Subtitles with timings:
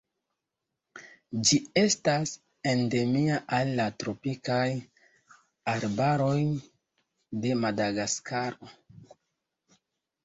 [1.49, 2.31] Ĝi estas
[2.71, 4.65] endemia al la tropikaj
[5.75, 6.35] arbaroj
[7.45, 8.73] de Madagaskaro.